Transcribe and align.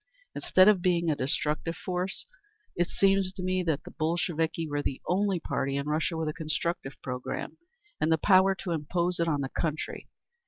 Instead 0.33 0.67
of 0.67 0.81
being 0.81 1.11
a 1.11 1.15
destructive 1.15 1.75
force, 1.75 2.25
it 2.75 2.87
seems 2.87 3.31
to 3.31 3.43
me 3.43 3.61
that 3.61 3.83
the 3.83 3.91
Bolsheviki 3.91 4.67
were 4.67 4.81
the 4.81 4.99
only 5.05 5.39
party 5.39 5.77
in 5.77 5.85
Russia 5.85 6.17
with 6.17 6.27
a 6.27 6.33
constructive 6.33 6.99
program 7.03 7.57
and 7.99 8.11
the 8.11 8.17
power 8.17 8.55
to 8.55 8.71
impose 8.71 9.19
it 9.19 9.27
on 9.27 9.41
the 9.41 9.49
country. 9.49 10.09